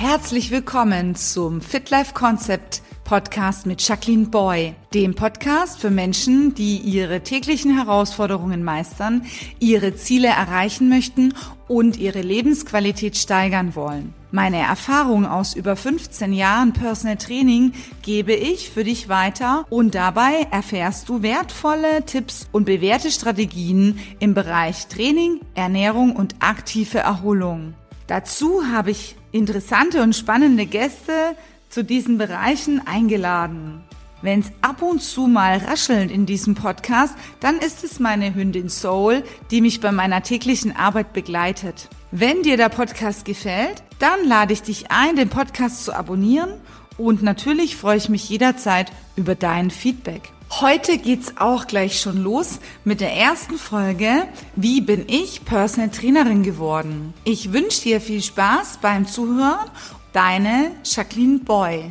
[0.00, 6.76] Herzlich willkommen zum Fit Life Concept Podcast mit Jacqueline Boy, dem Podcast für Menschen, die
[6.76, 9.26] ihre täglichen Herausforderungen meistern,
[9.58, 11.34] ihre Ziele erreichen möchten
[11.66, 14.14] und ihre Lebensqualität steigern wollen.
[14.30, 17.72] Meine Erfahrung aus über 15 Jahren Personal Training
[18.02, 24.32] gebe ich für dich weiter und dabei erfährst du wertvolle Tipps und bewährte Strategien im
[24.32, 27.74] Bereich Training, Ernährung und aktive Erholung.
[28.06, 31.34] Dazu habe ich interessante und spannende Gäste
[31.68, 33.82] zu diesen Bereichen eingeladen.
[34.20, 38.68] Wenn es ab und zu mal raschelnd in diesem Podcast, dann ist es meine Hündin
[38.68, 41.88] Soul, die mich bei meiner täglichen Arbeit begleitet.
[42.10, 46.60] Wenn dir der Podcast gefällt, dann lade ich dich ein, den Podcast zu abonnieren
[46.98, 50.32] und natürlich freue ich mich jederzeit über dein Feedback.
[50.50, 56.42] Heute geht's auch gleich schon los mit der ersten Folge Wie bin ich Personal Trainerin
[56.42, 57.14] geworden?
[57.24, 59.70] Ich wünsche dir viel Spaß beim Zuhören
[60.12, 61.90] Deine Jacqueline Boy.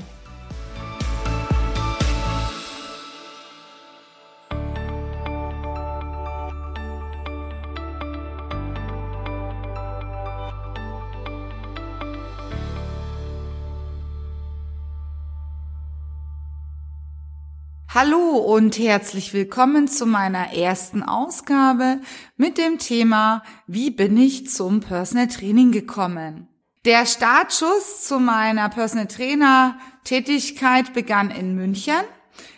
[17.99, 21.99] Hallo und herzlich willkommen zu meiner ersten Ausgabe
[22.35, 26.47] mit dem Thema Wie bin ich zum Personal Training gekommen?
[26.85, 31.95] Der Startschuss zu meiner Personal Trainer Tätigkeit begann in München.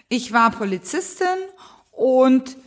[0.09, 1.27] Ich war Polizistin
[1.91, 2.57] und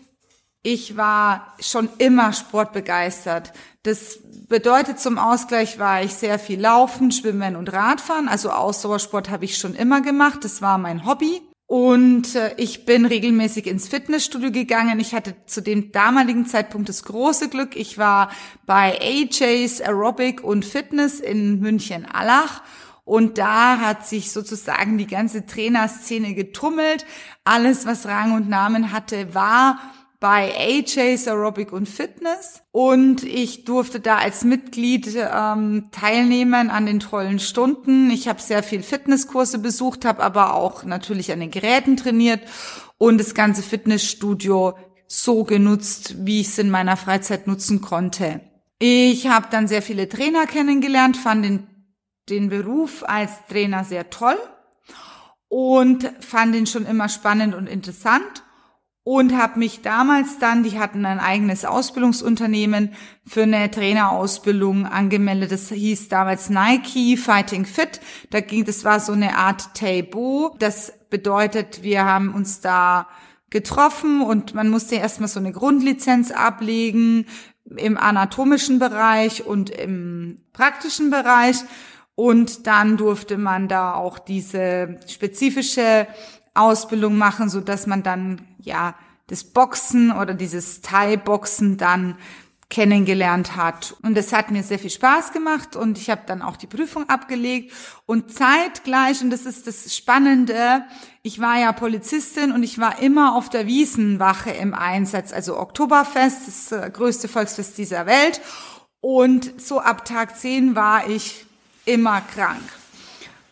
[0.62, 3.52] ich war schon immer sportbegeistert.
[3.82, 8.28] Das bedeutet, zum Ausgleich war ich sehr viel Laufen, Schwimmen und Radfahren.
[8.28, 10.42] Also Ausdauersport habe ich schon immer gemacht.
[10.42, 11.42] Das war mein Hobby.
[11.72, 15.00] Und äh, ich bin regelmäßig ins Fitnessstudio gegangen.
[15.00, 17.76] Ich hatte zu dem damaligen Zeitpunkt das große Glück.
[17.76, 18.30] Ich war
[18.66, 22.62] bei AJ's Aerobic und Fitness in München-Allach.
[23.06, 27.06] Und da hat sich sozusagen die ganze Trainerszene getummelt.
[27.42, 29.78] Alles, was Rang und Namen hatte, war
[30.22, 37.00] bei AJ's Aerobic und Fitness und ich durfte da als Mitglied ähm, teilnehmen an den
[37.00, 38.08] tollen Stunden.
[38.08, 42.40] Ich habe sehr viel Fitnesskurse besucht, habe aber auch natürlich an den Geräten trainiert
[42.98, 44.74] und das ganze Fitnessstudio
[45.08, 48.42] so genutzt, wie ich es in meiner Freizeit nutzen konnte.
[48.78, 51.66] Ich habe dann sehr viele Trainer kennengelernt, fand den,
[52.28, 54.38] den Beruf als Trainer sehr toll
[55.48, 58.44] und fand ihn schon immer spannend und interessant
[59.04, 62.92] und habe mich damals dann, die hatten ein eigenes Ausbildungsunternehmen
[63.26, 65.50] für eine Trainerausbildung angemeldet.
[65.50, 68.00] Das hieß damals Nike Fighting Fit.
[68.30, 70.52] Da ging, das war so eine Art Table.
[70.60, 73.08] Das bedeutet, wir haben uns da
[73.50, 77.26] getroffen und man musste erstmal so eine Grundlizenz ablegen
[77.76, 81.56] im anatomischen Bereich und im praktischen Bereich.
[82.14, 86.06] Und dann durfte man da auch diese spezifische
[86.54, 88.94] Ausbildung machen, so dass man dann ja
[89.28, 92.16] das Boxen oder dieses Thai-Boxen dann
[92.72, 93.94] kennengelernt hat.
[94.02, 97.06] Und es hat mir sehr viel Spaß gemacht und ich habe dann auch die Prüfung
[97.08, 97.70] abgelegt
[98.06, 100.82] und zeitgleich, und das ist das Spannende,
[101.22, 106.48] ich war ja Polizistin und ich war immer auf der Wiesenwache im Einsatz, also Oktoberfest,
[106.48, 108.40] das äh, größte Volksfest dieser Welt.
[109.02, 111.44] Und so ab Tag 10 war ich
[111.84, 112.62] immer krank.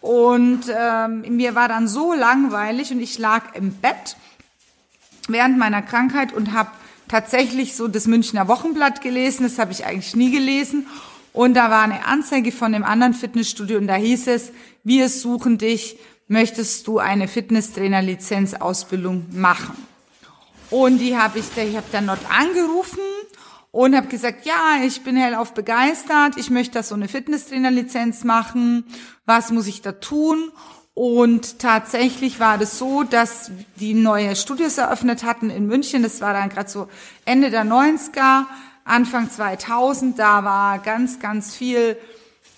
[0.01, 4.17] Und ähm, mir war dann so langweilig und ich lag im Bett
[5.29, 6.71] während meiner Krankheit und habe
[7.09, 9.43] tatsächlich so das Münchner Wochenblatt gelesen.
[9.43, 10.87] Das habe ich eigentlich nie gelesen.
[11.33, 14.53] Und da war eine Anzeige von einem anderen Fitnessstudio und da hieß es,
[14.83, 15.97] wir suchen dich,
[16.29, 19.77] möchtest du eine Fitnesstrainer-Lizenzausbildung machen?
[20.71, 23.01] Und die habe ich, ich habe dann dort angerufen
[23.73, 28.85] und habe gesagt, ja, ich bin hellauf begeistert, ich möchte da so eine Fitnesstrainer-Lizenz machen,
[29.27, 30.51] was muss ich da tun?
[30.95, 36.03] Und tatsächlich war das so, dass die neue Studios eröffnet hatten in München.
[36.03, 36.89] Das war dann gerade so
[37.25, 38.45] Ende der 90er,
[38.85, 40.19] Anfang 2000.
[40.19, 41.97] Da war ganz, ganz viel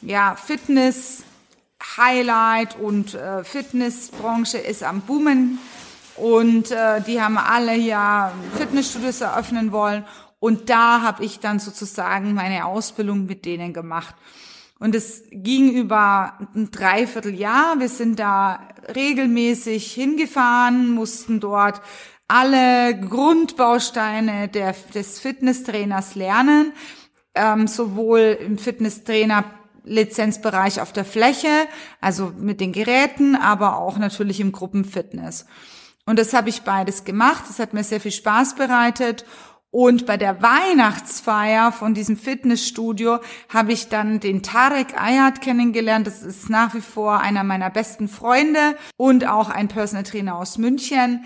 [0.00, 1.22] ja, Fitness,
[1.96, 5.58] Highlight und äh, Fitnessbranche ist am Boomen.
[6.16, 10.04] Und äh, die haben alle ja Fitnessstudios eröffnen wollen.
[10.42, 14.16] Und da habe ich dann sozusagen meine Ausbildung mit denen gemacht.
[14.80, 17.78] Und es ging über ein Dreivierteljahr.
[17.78, 18.58] Wir sind da
[18.92, 21.80] regelmäßig hingefahren, mussten dort
[22.26, 26.72] alle Grundbausteine der, des Fitnesstrainers lernen,
[27.36, 29.44] ähm, sowohl im Fitnesstrainer
[29.84, 31.68] Lizenzbereich auf der Fläche,
[32.00, 35.46] also mit den Geräten, aber auch natürlich im Gruppenfitness.
[36.04, 37.44] Und das habe ich beides gemacht.
[37.48, 39.24] Das hat mir sehr viel Spaß bereitet.
[39.74, 46.06] Und bei der Weihnachtsfeier von diesem Fitnessstudio habe ich dann den Tarek Ayat kennengelernt.
[46.06, 50.58] Das ist nach wie vor einer meiner besten Freunde und auch ein Personal Trainer aus
[50.58, 51.24] München.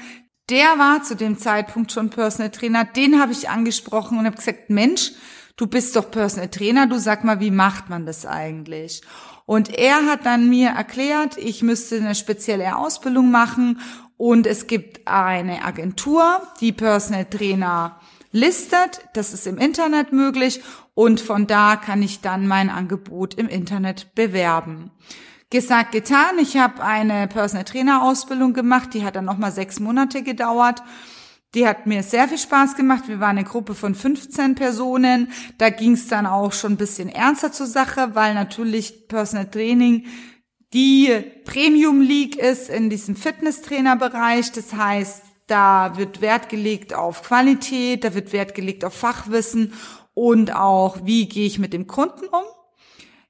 [0.49, 2.85] Der war zu dem Zeitpunkt schon Personal Trainer.
[2.85, 5.11] Den habe ich angesprochen und habe gesagt, Mensch,
[5.57, 9.03] du bist doch Personal Trainer, du sag mal, wie macht man das eigentlich?
[9.45, 13.81] Und er hat dann mir erklärt, ich müsste eine spezielle Ausbildung machen
[14.17, 18.01] und es gibt eine Agentur, die Personal Trainer
[18.33, 19.01] listet.
[19.15, 20.63] Das ist im Internet möglich
[20.95, 24.91] und von da kann ich dann mein Angebot im Internet bewerben.
[25.51, 26.39] Gesagt, getan.
[26.41, 30.83] Ich habe eine Personal Trainer Ausbildung gemacht, die hat dann nochmal sechs Monate gedauert.
[31.55, 33.05] Die hat mir sehr viel Spaß gemacht.
[33.07, 35.31] Wir waren eine Gruppe von 15 Personen.
[35.59, 40.05] Da ging es dann auch schon ein bisschen ernster zur Sache, weil natürlich Personal Training
[40.73, 41.09] die
[41.45, 44.53] Premium League ist in diesem Fitnesstrainerbereich.
[44.53, 49.73] Das heißt, da wird Wert gelegt auf Qualität, da wird Wert gelegt auf Fachwissen
[50.15, 52.45] und auch, wie gehe ich mit dem Kunden um.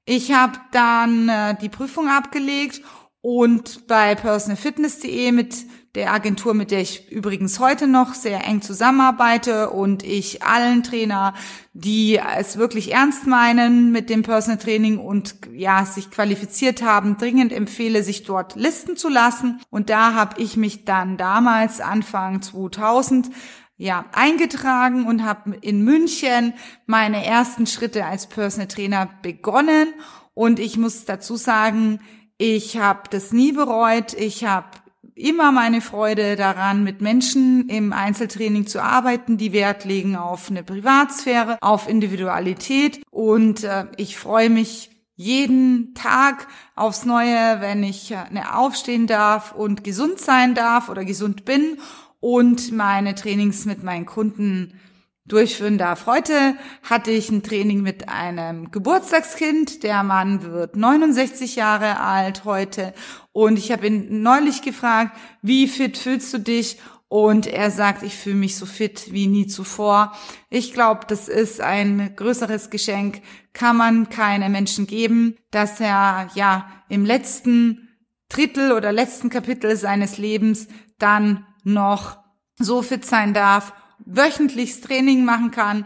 [0.05, 2.81] Ich habe dann äh, die Prüfung abgelegt
[3.21, 5.65] und bei personalfitness.de mit
[5.97, 11.33] der Agentur, mit der ich übrigens heute noch sehr eng zusammenarbeite und ich allen Trainer,
[11.73, 17.51] die es wirklich ernst meinen mit dem Personal Training und ja, sich qualifiziert haben, dringend
[17.51, 19.59] empfehle, sich dort listen zu lassen.
[19.71, 23.31] Und da habe ich mich dann damals Anfang 2000
[23.77, 26.53] ja, eingetragen und habe in München
[26.85, 29.87] meine ersten Schritte als Personal Trainer begonnen.
[30.35, 32.01] Und ich muss dazu sagen,
[32.37, 34.13] ich habe das nie bereut.
[34.13, 34.67] Ich habe
[35.17, 40.63] immer meine Freude daran, mit Menschen im Einzeltraining zu arbeiten, die Wert legen auf eine
[40.63, 43.01] Privatsphäre, auf Individualität.
[43.09, 49.53] Und äh, ich freue mich jeden Tag aufs Neue, wenn ich äh, ne, aufstehen darf
[49.53, 51.79] und gesund sein darf oder gesund bin
[52.19, 54.79] und meine Trainings mit meinen Kunden
[55.27, 56.05] durchführen darf.
[56.05, 59.83] Heute hatte ich ein Training mit einem Geburtstagskind.
[59.83, 62.93] Der Mann wird 69 Jahre alt heute.
[63.31, 66.77] Und ich habe ihn neulich gefragt, wie fit fühlst du dich?
[67.09, 70.13] Und er sagt, ich fühle mich so fit wie nie zuvor.
[70.49, 73.21] Ich glaube, das ist ein größeres Geschenk,
[73.53, 77.87] kann man keine Menschen geben, dass er ja im letzten
[78.29, 80.67] Drittel oder letzten Kapitel seines Lebens
[80.99, 82.17] dann noch
[82.59, 83.73] so fit sein darf
[84.05, 85.85] wöchentliches Training machen kann,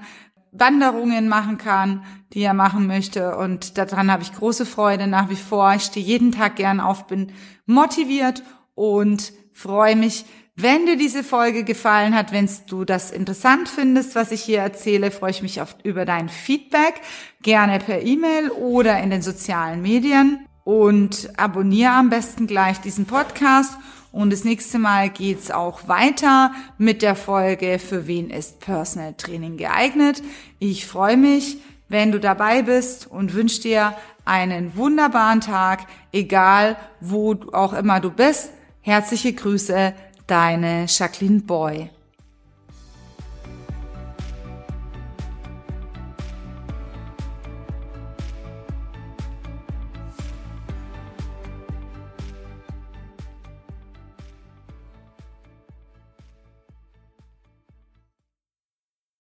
[0.52, 2.04] Wanderungen machen kann,
[2.34, 3.38] die er machen möchte.
[3.38, 5.74] Und daran habe ich große Freude nach wie vor.
[5.75, 7.31] Ich stehe jeden Tag gern auf, bin
[7.66, 8.44] motiviert
[8.75, 10.25] und freue mich,
[10.56, 15.10] wenn dir diese Folge gefallen hat, wenn du das interessant findest, was ich hier erzähle,
[15.10, 16.96] freue ich mich oft über dein Feedback,
[17.42, 23.78] gerne per E-Mail oder in den sozialen Medien und abonniere am besten gleich diesen Podcast
[24.12, 29.58] und das nächste Mal geht's auch weiter mit der Folge, für wen ist Personal Training
[29.58, 30.22] geeignet.
[30.60, 37.36] Ich freue mich, wenn du dabei bist und wünsche dir einen wunderbaren Tag, egal wo
[37.54, 38.52] auch immer du bist.
[38.81, 39.94] Herzliche Grüße,
[40.28, 41.90] deine Jacqueline Boy.